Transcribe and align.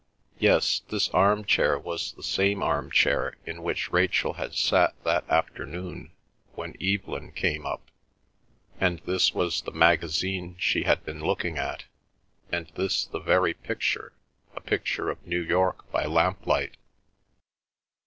Yes, 0.39 0.81
this 0.89 1.09
arm 1.09 1.45
chair 1.45 1.77
was 1.77 2.13
the 2.13 2.23
same 2.23 2.63
arm 2.63 2.89
chair 2.89 3.35
in 3.45 3.61
which 3.61 3.91
Rachel 3.91 4.33
had 4.33 4.55
sat 4.55 4.95
that 5.03 5.29
afternoon 5.29 6.11
when 6.55 6.73
Evelyn 6.81 7.31
came 7.33 7.67
up, 7.67 7.91
and 8.79 8.97
this 9.05 9.35
was 9.35 9.61
the 9.61 9.69
magazine 9.71 10.55
she 10.57 10.85
had 10.85 11.05
been 11.05 11.21
looking 11.21 11.59
at, 11.59 11.83
and 12.51 12.71
this 12.73 13.05
the 13.05 13.19
very 13.19 13.53
picture, 13.53 14.13
a 14.55 14.59
picture 14.59 15.11
of 15.11 15.23
New 15.27 15.41
York 15.43 15.91
by 15.91 16.05
lamplight. 16.05 16.77